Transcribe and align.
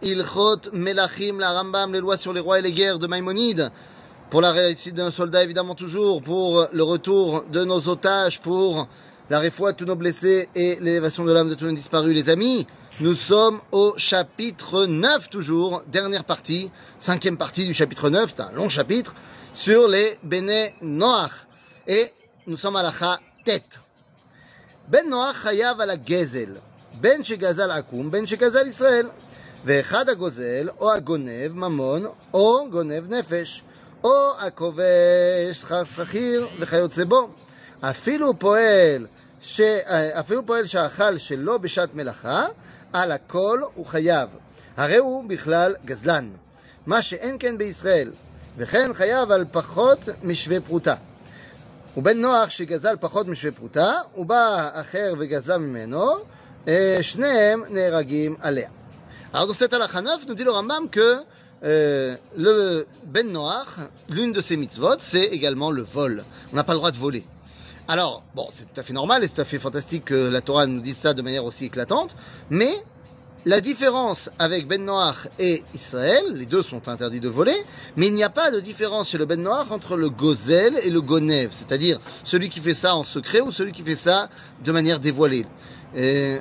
Ilchot 0.00 0.72
Melachim, 0.72 1.38
la 1.38 1.52
Rambam, 1.52 1.92
les 1.92 2.00
lois 2.00 2.16
sur 2.16 2.32
les 2.32 2.40
rois 2.40 2.60
et 2.60 2.62
les 2.62 2.72
guerres 2.72 2.98
de 2.98 3.06
Maïmonide, 3.06 3.70
pour 4.30 4.40
la 4.40 4.52
réussite 4.52 4.94
d'un 4.94 5.10
soldat 5.10 5.44
évidemment 5.44 5.74
toujours, 5.74 6.22
pour 6.22 6.66
le 6.72 6.82
retour 6.82 7.44
de 7.44 7.62
nos 7.66 7.86
otages, 7.86 8.40
pour 8.40 8.88
la 9.28 9.38
réfoua 9.38 9.72
de 9.72 9.76
tous 9.76 9.84
nos 9.84 9.96
blessés 9.96 10.48
et 10.54 10.78
l'élévation 10.80 11.26
de 11.26 11.32
l'âme 11.32 11.50
de 11.50 11.54
tous 11.54 11.66
nos 11.66 11.74
disparus, 11.74 12.14
les 12.14 12.30
amis. 12.30 12.66
Nous 13.00 13.14
sommes 13.14 13.60
au 13.70 13.92
chapitre 13.98 14.86
9 14.86 15.28
toujours, 15.28 15.82
dernière 15.88 16.24
partie, 16.24 16.70
cinquième 16.98 17.36
partie 17.36 17.66
du 17.66 17.74
chapitre 17.74 18.08
9, 18.08 18.32
c'est 18.34 18.42
un 18.42 18.52
long 18.52 18.70
chapitre, 18.70 19.12
sur 19.52 19.88
les 19.88 20.18
Bene 20.22 20.70
Noach. 20.80 21.32
Et 21.86 22.14
nous 22.46 22.56
sommes 22.56 22.76
à 22.76 22.82
la 22.82 22.94
tête. 23.44 23.78
Ben 24.88 25.06
Noach 25.06 25.42
chayav 25.42 25.78
à 25.82 25.84
la 25.84 26.02
gezel. 26.02 26.62
Ben 26.98 27.22
shegazal 27.22 27.70
akum, 27.70 28.08
ben 28.08 28.26
shegazal 28.26 28.66
Israël. 28.66 29.10
ואחד 29.64 30.08
הגוזל, 30.08 30.68
או 30.80 30.92
הגונב 30.92 31.52
ממון, 31.52 32.06
או 32.34 32.70
גונב 32.70 33.14
נפש, 33.14 33.62
או 34.04 34.32
הכובש 34.38 34.82
שכר 35.52 35.84
שכיר 35.84 36.46
וכיוצא 36.58 37.04
בו. 37.04 37.28
אפילו 37.80 38.38
פועל, 38.38 39.06
ש... 39.42 39.60
אפילו 39.90 40.46
פועל 40.46 40.66
שאכל 40.66 41.18
שלא 41.18 41.58
בשעת 41.58 41.94
מלאכה, 41.94 42.46
על 42.92 43.12
הכל 43.12 43.60
הוא 43.74 43.86
חייב. 43.86 44.28
הרי 44.76 44.96
הוא 44.96 45.24
בכלל 45.28 45.74
גזלן. 45.84 46.30
מה 46.86 47.02
שאין 47.02 47.36
כן 47.38 47.58
בישראל, 47.58 48.12
וכן 48.56 48.90
חייב 48.94 49.30
על 49.30 49.44
פחות 49.52 49.98
משווה 50.22 50.60
פרוטה. 50.60 50.94
ובן 51.96 52.18
נוח 52.18 52.50
שגזל 52.50 52.96
פחות 53.00 53.28
משווה 53.28 53.52
פרוטה, 53.52 53.92
ובא 54.16 54.68
אחר 54.72 55.14
וגזל 55.18 55.56
ממנו, 55.56 56.06
שניהם 57.00 57.62
נהרגים 57.68 58.36
עליה. 58.40 58.68
Alors 59.32 59.46
dans 59.46 59.52
cet 59.52 59.72
9, 59.72 60.26
nous 60.26 60.34
dit 60.34 60.42
le 60.42 60.50
Rambam 60.50 60.90
que 60.90 61.18
euh, 61.62 62.16
le 62.36 62.84
Ben 63.06 63.30
Noach, 63.30 63.78
l'une 64.08 64.32
de 64.32 64.40
ses 64.40 64.56
mitzvot, 64.56 64.96
c'est 64.98 65.26
également 65.26 65.70
le 65.70 65.82
vol. 65.82 66.24
On 66.52 66.56
n'a 66.56 66.64
pas 66.64 66.72
le 66.72 66.78
droit 66.78 66.90
de 66.90 66.96
voler. 66.96 67.22
Alors, 67.86 68.24
bon, 68.34 68.48
c'est 68.50 68.64
tout 68.64 68.80
à 68.80 68.82
fait 68.82 68.92
normal 68.92 69.22
et 69.22 69.28
tout 69.28 69.40
à 69.40 69.44
fait 69.44 69.60
fantastique 69.60 70.06
que 70.06 70.28
la 70.28 70.40
Torah 70.40 70.66
nous 70.66 70.80
dise 70.80 70.96
ça 70.96 71.14
de 71.14 71.22
manière 71.22 71.44
aussi 71.44 71.66
éclatante, 71.66 72.10
mais 72.50 72.72
la 73.46 73.60
différence 73.60 74.30
avec 74.40 74.66
Ben 74.66 74.84
Noach 74.84 75.28
et 75.38 75.62
Israël, 75.76 76.24
les 76.34 76.46
deux 76.46 76.64
sont 76.64 76.88
interdits 76.88 77.20
de 77.20 77.28
voler, 77.28 77.56
mais 77.96 78.08
il 78.08 78.14
n'y 78.14 78.24
a 78.24 78.30
pas 78.30 78.50
de 78.50 78.58
différence 78.58 79.10
chez 79.10 79.18
le 79.18 79.26
Ben 79.26 79.40
Noach 79.40 79.70
entre 79.70 79.96
le 79.96 80.10
Gozel 80.10 80.76
et 80.82 80.90
le 80.90 81.00
Gonev, 81.00 81.50
c'est-à-dire 81.52 82.00
celui 82.24 82.48
qui 82.48 82.58
fait 82.58 82.74
ça 82.74 82.96
en 82.96 83.04
secret 83.04 83.40
ou 83.40 83.52
celui 83.52 83.70
qui 83.70 83.82
fait 83.82 83.94
ça 83.94 84.28
de 84.64 84.72
manière 84.72 84.98
dévoilée. 84.98 85.46
Et 85.94 86.40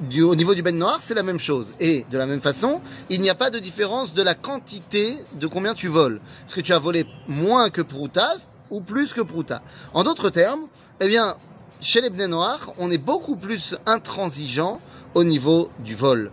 du, 0.00 0.22
au 0.22 0.34
niveau 0.34 0.54
du 0.54 0.62
Ben 0.62 0.76
Noir, 0.76 0.98
c'est 1.00 1.14
la 1.14 1.22
même 1.22 1.40
chose. 1.40 1.68
Et 1.80 2.04
de 2.10 2.18
la 2.18 2.26
même 2.26 2.40
façon, 2.40 2.80
il 3.10 3.20
n'y 3.20 3.30
a 3.30 3.34
pas 3.34 3.50
de 3.50 3.58
différence 3.58 4.14
de 4.14 4.22
la 4.22 4.34
quantité 4.34 5.16
de 5.34 5.46
combien 5.46 5.74
tu 5.74 5.88
voles. 5.88 6.20
Est-ce 6.46 6.54
que 6.54 6.60
tu 6.60 6.72
as 6.72 6.78
volé 6.78 7.06
moins 7.26 7.70
que 7.70 7.82
Prouta 7.82 8.34
ou 8.70 8.80
plus 8.80 9.12
que 9.12 9.20
Prouta 9.20 9.62
En 9.94 10.04
d'autres 10.04 10.30
termes, 10.30 10.66
eh 11.00 11.08
bien, 11.08 11.36
chez 11.80 12.00
les 12.00 12.10
Ben 12.10 12.30
Noirs, 12.30 12.72
on 12.78 12.90
est 12.90 12.98
beaucoup 12.98 13.36
plus 13.36 13.76
intransigeant 13.86 14.80
au 15.14 15.24
niveau 15.24 15.70
du 15.84 15.94
vol. 15.94 16.30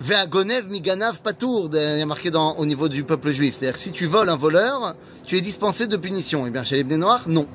Ve'agonev 0.00 0.68
miganav 0.68 1.20
patour, 1.22 1.70
il 1.72 1.98
y 1.98 2.02
a 2.02 2.06
marqué 2.06 2.30
dans, 2.30 2.54
au 2.56 2.66
niveau 2.66 2.88
du 2.88 3.02
peuple 3.02 3.30
juif. 3.30 3.56
C'est-à-dire 3.56 3.78
si 3.78 3.90
tu 3.90 4.06
voles 4.06 4.28
un 4.28 4.36
voleur, 4.36 4.94
tu 5.26 5.36
es 5.36 5.40
dispensé 5.40 5.88
de 5.88 5.96
punition. 5.96 6.46
Eh 6.46 6.50
bien, 6.50 6.62
chez 6.62 6.76
les 6.76 6.84
Ben 6.84 7.00
Noirs, 7.00 7.24
non. 7.26 7.48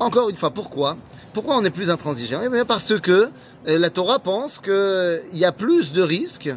Encore 0.00 0.30
une 0.30 0.36
fois, 0.36 0.50
pourquoi? 0.50 0.96
Pourquoi 1.34 1.56
on 1.58 1.64
est 1.64 1.70
plus 1.70 1.90
intransigeant? 1.90 2.40
Eh 2.42 2.48
bien, 2.48 2.64
parce 2.64 2.98
que 2.98 3.30
la 3.66 3.90
Torah 3.90 4.18
pense 4.18 4.58
qu'il 4.58 5.22
y 5.34 5.44
a 5.44 5.52
plus 5.52 5.92
de 5.92 6.00
risques, 6.00 6.50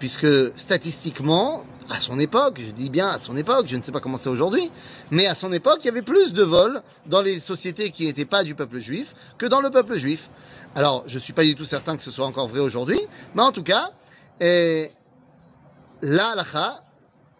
puisque 0.00 0.26
statistiquement, 0.58 1.62
à 1.88 2.00
son 2.00 2.18
époque, 2.18 2.60
je 2.60 2.72
dis 2.72 2.90
bien 2.90 3.08
à 3.08 3.20
son 3.20 3.36
époque, 3.36 3.66
je 3.68 3.76
ne 3.76 3.82
sais 3.82 3.92
pas 3.92 4.00
comment 4.00 4.18
c'est 4.18 4.28
aujourd'hui, 4.28 4.70
mais 5.12 5.26
à 5.26 5.36
son 5.36 5.52
époque, 5.52 5.78
il 5.82 5.86
y 5.86 5.90
avait 5.90 6.02
plus 6.02 6.32
de 6.32 6.42
vols 6.42 6.82
dans 7.06 7.22
les 7.22 7.38
sociétés 7.38 7.90
qui 7.90 8.06
n'étaient 8.06 8.24
pas 8.24 8.42
du 8.42 8.56
peuple 8.56 8.80
juif 8.80 9.14
que 9.38 9.46
dans 9.46 9.60
le 9.60 9.70
peuple 9.70 9.94
juif. 9.94 10.28
Alors, 10.74 11.04
je 11.06 11.14
ne 11.14 11.20
suis 11.20 11.32
pas 11.32 11.44
du 11.44 11.54
tout 11.54 11.64
certain 11.64 11.96
que 11.96 12.02
ce 12.02 12.10
soit 12.10 12.26
encore 12.26 12.48
vrai 12.48 12.60
aujourd'hui, 12.60 13.00
mais 13.36 13.42
en 13.42 13.52
tout 13.52 13.62
cas, 13.62 13.90
et, 14.40 14.90
la 16.02 16.30
halakha 16.30 16.82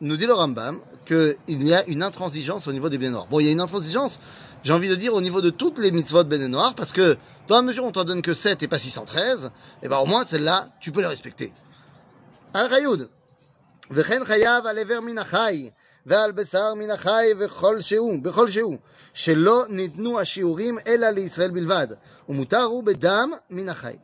nous 0.01 0.17
dit 0.17 0.27
le 0.27 0.35
Rambam 0.35 0.79
qu'il 1.05 1.67
y 1.67 1.75
a 1.75 1.85
une 1.87 2.03
intransigeance 2.03 2.69
au 2.69 2.73
niveau 2.73 2.89
des 2.89 2.99
biens 2.99 3.11
noirs. 3.11 3.27
Bon, 3.27 3.41
il 3.41 3.47
y 3.47 3.49
a 3.49 3.53
une 3.53 3.61
intransigeance, 3.61 4.21
j'ai 4.64 4.74
envie 4.74 4.90
de 4.90 4.96
dire, 4.96 5.14
au 5.14 5.22
niveau 5.22 5.42
de 5.42 5.50
toutes 5.50 5.80
les 5.80 5.92
mitzvot 5.92 6.24
ben 6.24 6.46
noirs, 6.48 6.74
parce 6.76 6.94
que 6.94 7.18
dans 7.48 7.58
la 7.58 7.62
mesure 7.62 7.84
où 7.84 7.88
on 7.88 7.92
t'en 7.92 8.06
donne 8.06 8.22
que 8.22 8.34
7 8.34 8.64
et 8.64 8.68
pas 8.68 8.78
613, 8.78 9.52
et 9.82 9.88
ben 9.88 9.98
au 9.98 10.06
moins 10.06 10.26
celle-là, 10.26 10.70
tu 10.80 10.92
peux 10.92 11.02
les 11.02 11.08
respecter. 11.08 11.52
Al-Rayoud. 12.54 13.10
וכן 13.92 14.26
חייב 14.26 14.66
על 14.66 14.78
עבר 14.78 15.00
מן 15.00 15.18
החי 15.18 15.70
ועל 16.06 16.32
בשר 16.32 16.74
מן 16.74 16.92
החי 16.92 17.26
וכל 17.40 17.82
שהוא, 17.82 18.22
בכל 18.22 18.50
שהוא, 18.50 18.78
שלא 19.14 19.66
ניתנו 19.70 20.20
השיעורים 20.20 20.78
אלא 20.88 21.10
לישראל 21.10 21.52
בלבד, 21.52 21.88
ומותר 22.30 22.64
הוא 22.64 22.84
בדם 22.84 23.32
מן 23.50 23.70
החי. 23.70 23.96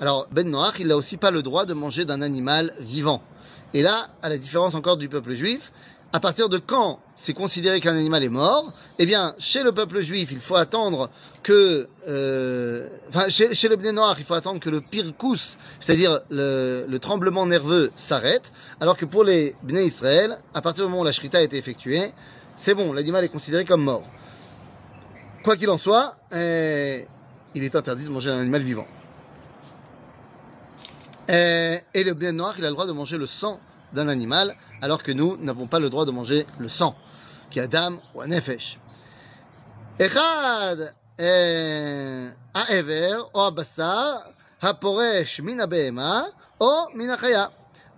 Alors, 0.00 0.28
Ben 0.30 0.50
Noach, 0.50 0.76
il 0.78 0.86
n'a 0.86 0.96
aussi 0.96 1.18
pas 1.18 1.30
le 1.30 1.42
droit 1.42 1.66
de 1.66 1.74
manger 1.74 2.06
d'un 2.06 2.22
animal 2.22 2.72
vivant. 2.80 3.22
Et 3.74 3.82
là, 3.82 4.08
à 4.22 4.30
la 4.30 4.38
différence 4.38 4.74
encore 4.74 4.96
du 4.96 5.10
peuple 5.10 5.32
juif, 5.32 5.72
à 6.15 6.21
partir 6.21 6.47
de 6.47 6.57
quand 6.57 6.99
c'est 7.13 7.33
considéré 7.33 7.81
qu'un 7.81 7.97
animal 7.97 8.23
est 8.23 8.29
mort 8.29 8.71
Eh 8.99 9.05
bien, 9.05 9.35
chez 9.37 9.63
le 9.63 9.73
peuple 9.73 9.99
juif, 9.99 10.29
il 10.31 10.39
faut 10.39 10.55
attendre 10.55 11.09
que, 11.43 11.89
euh, 12.07 12.87
enfin, 13.09 13.27
chez, 13.27 13.53
chez 13.53 13.67
le 13.67 13.75
Noir, 13.91 14.15
il 14.17 14.23
faut 14.23 14.33
attendre 14.33 14.61
que 14.61 14.69
le 14.69 14.79
pirkous, 14.79 15.57
c'est-à-dire 15.81 16.21
le, 16.29 16.85
le, 16.87 16.99
tremblement 16.99 17.45
nerveux, 17.45 17.91
s'arrête, 17.97 18.53
alors 18.79 18.95
que 18.95 19.03
pour 19.03 19.25
les 19.25 19.57
Bné 19.63 19.83
Israël, 19.83 20.39
à 20.53 20.61
partir 20.61 20.85
du 20.85 20.89
moment 20.89 21.01
où 21.01 21.05
la 21.05 21.11
shrita 21.11 21.39
a 21.39 21.41
été 21.41 21.57
effectuée, 21.57 22.13
c'est 22.55 22.75
bon, 22.75 22.93
l'animal 22.93 23.25
est 23.25 23.29
considéré 23.29 23.65
comme 23.65 23.83
mort. 23.83 24.05
Quoi 25.43 25.57
qu'il 25.57 25.69
en 25.69 25.77
soit, 25.77 26.15
eh, 26.31 27.05
il 27.55 27.63
est 27.65 27.75
interdit 27.75 28.05
de 28.05 28.09
manger 28.09 28.29
un 28.29 28.39
animal 28.39 28.61
vivant. 28.61 28.87
Eh, 31.27 31.79
et 31.93 32.03
le 32.05 32.13
Bné 32.13 32.31
Noir, 32.31 32.55
il 32.57 32.63
a 32.63 32.69
le 32.69 32.73
droit 32.73 32.87
de 32.87 32.93
manger 32.93 33.17
le 33.17 33.27
sang 33.27 33.59
d'un 33.94 34.08
animal, 34.08 34.54
alors 34.82 35.02
que 35.02 35.12
nous 35.12 35.36
n'avons 35.36 35.66
pas 35.66 35.78
le 35.78 35.90
droit 35.90 36.04
de 36.04 36.10
manger 36.10 36.46
le 36.58 36.68
sang, 36.68 36.94
qui 37.50 37.58
est 37.58 37.62
Adam 37.62 37.98
ou 38.14 38.20
un 38.20 38.28
nefesh. 38.28 38.78
אחד 40.00 40.76
העבר 42.54 43.22
או 43.34 43.46
הבשר 43.46 44.16
הפורש 44.62 45.40
מן 45.40 45.60
הבהמה 45.60 46.22
או 46.60 46.86
מן 46.94 47.10
החיה. 47.10 47.44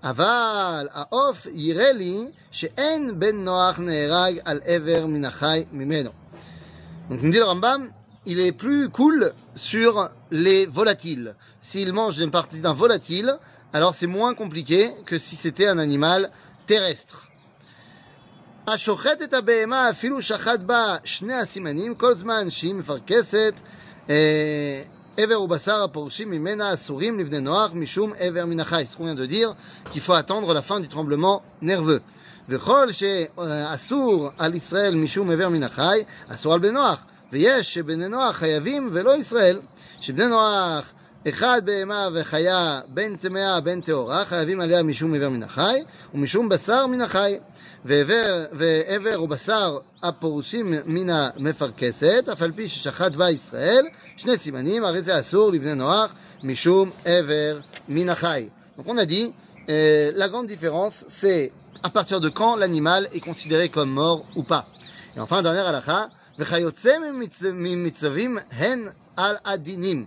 אבל 0.05 0.89
העוף 0.93 1.47
יראה 1.53 1.93
לי 1.93 2.31
שאין 2.51 3.19
בן 3.19 3.37
נוח 3.37 3.79
נהרג 3.79 4.39
על 4.45 4.61
עבר 4.65 5.07
מן 5.07 5.25
החי 5.25 5.65
ממנו. 5.73 6.11
Donc, 7.11 7.23
nous 7.23 7.31
dit 7.31 7.39
le 7.39 7.45
Rambam, 7.45 7.91
il 8.27 8.41
est 8.41 8.53
plus 8.53 8.89
cool 8.89 9.33
sur 9.55 10.09
les 10.31 10.67
volatiles. 10.67 11.35
S'il 11.61 11.93
mange 11.93 12.19
une 12.19 12.31
partie 12.31 12.61
d'un 12.61 12.73
volatile, 12.73 13.35
alors 13.73 13.95
c'est 13.95 14.07
moins 14.07 14.35
compliqué 14.35 14.93
que 15.07 15.19
si 15.19 15.37
c'était 15.37 15.67
un 15.67 15.79
animal 15.79 16.31
terrestre. 16.67 17.29
השוחט 18.67 19.23
את 19.23 19.35
הבהמה 19.35 19.91
אפילו 19.91 20.23
שחט 20.23 20.61
בה 20.61 20.97
שני 21.05 21.35
הסימנים 21.35 21.95
כל 21.95 22.15
זמן 22.15 22.51
שהיא 22.51 22.75
מפרכסת 22.75 23.61
עבר 25.17 25.43
ובשר 25.43 25.83
הפורשים 25.83 26.31
ממנה 26.31 26.75
אסורים 26.75 27.21
לבני 27.21 27.41
נוח 27.41 27.71
משום 27.75 28.13
עבר 28.19 28.47
מן 28.47 28.61
החי. 28.61 28.85
Ce 28.91 28.97
qu'on 28.97 29.05
vient 29.05 29.15
de 29.15 29.27
dire 29.27 29.55
qu'il 29.91 30.01
faut 30.01 30.15
attendre 30.15 30.55
la 30.55 30.63
fin 30.63 30.81
du 30.81 30.89
tremblement 30.89 31.43
nerveux. 31.63 32.01
וכל 32.49 32.93
שאסור 32.93 34.31
על 34.39 34.55
ישראל 34.55 34.95
משום 34.95 35.31
עבר 35.31 35.49
מן 35.49 35.63
החי 35.63 36.03
אסור 36.29 36.55
על 36.55 36.61
בני 36.61 36.71
נוח. 36.71 36.99
ויש 37.33 37.75
שבני 37.75 38.09
נוח 38.09 38.37
חייבים 38.37 38.91
ולא 38.93 39.17
ישראל. 39.17 39.61
שבני 40.01 40.27
נוח 40.27 40.93
אחד 41.29 41.63
בהמה 41.65 42.09
וחיה 42.15 42.81
בין 42.89 43.17
טמאה 43.17 43.61
בין 43.61 43.81
טהורה 43.81 44.25
חייבים 44.25 44.61
עליה 44.61 44.83
משום 44.83 45.15
עבר 45.15 45.29
מן 45.29 45.43
החי 45.43 45.83
ומשום 46.15 46.49
בשר 46.49 46.87
מן 46.87 47.01
החי 47.01 47.39
ועבר, 47.85 48.45
ועבר 48.53 49.23
ובשר 49.23 49.79
הפורשים 50.03 50.75
מן 50.87 51.11
המפרכסת 51.11 52.29
אף 52.33 52.43
על 52.43 52.53
פי 52.53 52.69
ששחט 52.69 53.13
בה 53.13 53.31
ישראל 53.31 53.87
שני 54.17 54.37
סימנים 54.37 54.85
הרי 54.85 55.03
זה 55.03 55.21
אסור 55.21 55.53
לבני 55.53 55.75
נוח 55.75 56.13
משום 56.43 56.91
עבר 57.05 57.61
מן 57.89 58.09
החי. 58.09 58.49
Donc 58.79 58.89
on 58.89 58.99
a 58.99 59.05
dit 59.05 59.35
euh, 59.69 60.13
la 60.15 60.29
grande 60.29 60.47
différence 60.47 61.05
c'est 61.09 61.53
à 61.83 61.91
partir 61.91 62.21
de 62.21 62.29
quand 62.29 62.57
l'animal 62.57 63.09
est 63.13 63.21
considéré 63.21 63.69
comme 63.69 63.91
mort 63.91 64.25
ou 64.35 64.43
pas. 64.43 64.67
Et 65.17 65.21
enfin 65.21 65.43
dernière 65.43 65.67
halakha 65.67 66.09
וכיוצא 66.39 66.97
ממצווים 67.53 68.39
הן 68.51 68.89
על 69.17 69.37
הדינים 69.45 70.07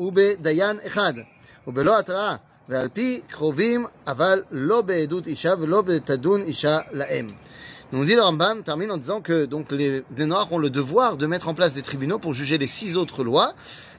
ובדיין 0.00 0.78
אחד 0.86 1.12
ובלא 1.66 1.98
התראה 1.98 2.36
ועל 2.68 2.88
פי 2.88 3.20
קרובים 3.28 3.86
אבל 4.06 4.42
לא 4.50 4.82
בעדות 4.82 5.26
אישה 5.26 5.54
ולא 5.60 5.82
בתדון 5.82 6.42
אישה 6.42 6.78
לאם. 6.92 7.26
Nous 7.94 8.06
dit 8.06 8.14
le 8.14 8.22
Rambam, 8.22 8.62
termine 8.62 8.90
en 8.90 8.96
disant 8.96 9.20
que 9.20 9.44
donc 9.44 9.70
les, 9.70 10.02
les 10.16 10.24
Noirs 10.24 10.50
ont 10.50 10.56
le 10.56 10.70
devoir 10.70 11.18
de 11.18 11.26
mettre 11.26 11.48
en 11.48 11.54
place 11.54 11.74
des 11.74 11.82
tribunaux 11.82 12.18
pour 12.18 12.32
juger 12.32 12.56
les 12.56 12.66
six 12.66 12.96
autres 12.96 13.22
lois. 13.22 13.52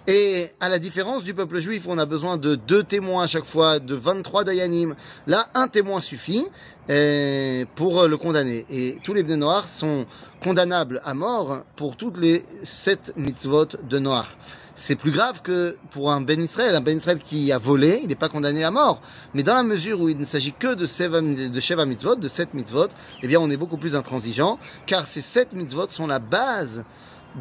Et 0.07 0.49
à 0.59 0.67
la 0.67 0.79
différence 0.79 1.23
du 1.23 1.35
peuple 1.35 1.59
juif, 1.59 1.83
on 1.87 1.99
a 1.99 2.07
besoin 2.07 2.37
de 2.37 2.55
deux 2.55 2.81
témoins 2.83 3.25
à 3.25 3.27
chaque 3.27 3.45
fois, 3.45 3.77
de 3.77 3.93
23 3.93 4.45
dayanim. 4.45 4.95
Là, 5.27 5.47
un 5.53 5.67
témoin 5.67 6.01
suffit 6.01 6.43
euh, 6.89 7.65
pour 7.75 8.07
le 8.07 8.17
condamner. 8.17 8.65
Et 8.71 8.97
tous 9.03 9.13
les 9.13 9.21
Noirs 9.23 9.67
sont 9.67 10.07
condamnables 10.43 10.99
à 11.05 11.13
mort 11.13 11.61
pour 11.75 11.95
toutes 11.95 12.17
les 12.17 12.43
sept 12.63 13.13
mitzvot 13.15 13.67
de 13.87 13.99
Noir 13.99 14.35
c'est 14.78 14.94
plus 14.94 15.10
grave 15.10 15.42
que 15.42 15.76
pour 15.90 16.12
un 16.12 16.20
Ben 16.20 16.40
Israël. 16.40 16.74
Un 16.76 16.80
Ben 16.80 16.96
Israël 16.96 17.18
qui 17.18 17.50
a 17.50 17.58
volé, 17.58 17.98
il 18.02 18.08
n'est 18.08 18.14
pas 18.14 18.28
condamné 18.28 18.62
à 18.62 18.70
mort. 18.70 19.02
Mais 19.34 19.42
dans 19.42 19.54
la 19.54 19.64
mesure 19.64 20.00
où 20.00 20.08
il 20.08 20.16
ne 20.16 20.24
s'agit 20.24 20.52
que 20.52 20.74
de, 20.74 20.86
Sheva, 20.86 21.20
de 21.20 21.60
Sheva 21.60 21.84
mitzvot, 21.84 22.14
de 22.14 22.28
sept 22.28 22.54
mitzvot, 22.54 22.88
eh 23.22 23.26
bien 23.26 23.40
on 23.40 23.50
est 23.50 23.56
beaucoup 23.56 23.76
plus 23.76 23.96
intransigeant, 23.96 24.58
car 24.86 25.06
ces 25.06 25.20
sept 25.20 25.52
mitzvot 25.52 25.88
sont 25.88 26.06
la 26.06 26.20
base 26.20 26.84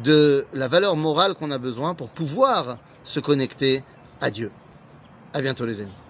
de 0.02 0.46
la 0.52 0.66
valeur 0.66 0.96
morale 0.96 1.34
qu'on 1.34 1.52
a 1.52 1.58
besoin 1.58 1.94
pour 1.94 2.08
pouvoir 2.08 2.78
se 3.04 3.20
connecter 3.20 3.84
à 4.20 4.30
Dieu. 4.30 4.50
À 5.32 5.40
bientôt 5.40 5.64
les 5.64 5.80
amis. 5.80 6.07